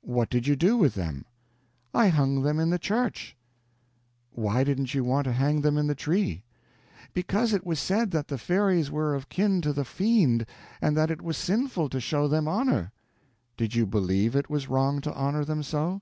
"What 0.00 0.30
did 0.30 0.46
you 0.46 0.56
do 0.56 0.78
with 0.78 0.94
them?" 0.94 1.26
"I 1.92 2.08
hung 2.08 2.40
them 2.40 2.58
in 2.58 2.70
the 2.70 2.78
church." 2.78 3.36
"Why 4.30 4.64
didn't 4.64 4.94
you 4.94 5.04
want 5.04 5.26
to 5.26 5.34
hang 5.34 5.60
them 5.60 5.76
in 5.76 5.86
the 5.86 5.94
tree?" 5.94 6.44
"Because 7.12 7.52
it 7.52 7.66
was 7.66 7.78
said 7.78 8.10
that 8.12 8.28
the 8.28 8.38
fairies 8.38 8.90
were 8.90 9.14
of 9.14 9.28
kin 9.28 9.60
to 9.60 9.74
the 9.74 9.84
Fiend, 9.84 10.46
and 10.80 10.96
that 10.96 11.10
it 11.10 11.20
was 11.20 11.36
sinful 11.36 11.90
to 11.90 12.00
show 12.00 12.26
them 12.26 12.48
honor." 12.48 12.90
"Did 13.58 13.74
you 13.74 13.84
believe 13.84 14.34
it 14.34 14.48
was 14.48 14.66
wrong 14.66 15.02
to 15.02 15.12
honor 15.14 15.44
them 15.44 15.62
so?" 15.62 16.00